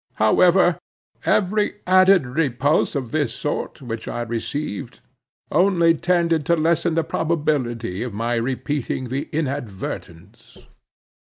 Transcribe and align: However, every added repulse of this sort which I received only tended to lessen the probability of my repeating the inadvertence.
However, 0.15 0.79
every 1.25 1.75
added 1.85 2.25
repulse 2.25 2.95
of 2.95 3.11
this 3.11 3.35
sort 3.35 3.79
which 3.83 4.07
I 4.07 4.23
received 4.23 4.99
only 5.51 5.93
tended 5.93 6.43
to 6.47 6.55
lessen 6.55 6.95
the 6.95 7.03
probability 7.03 8.01
of 8.01 8.11
my 8.11 8.33
repeating 8.33 9.09
the 9.09 9.29
inadvertence. 9.31 10.57